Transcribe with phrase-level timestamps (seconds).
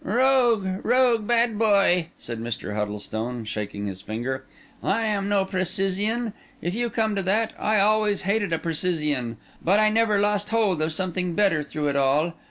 [0.03, 1.27] "Rogue, rogue!
[1.27, 2.73] bad boy!" said Mr.
[2.75, 4.45] Huddlestone, shaking his finger.
[4.81, 9.79] "I am no precisian, if you come to that; I always hated a precisian; but
[9.79, 12.33] I never lost hold of something better through it all.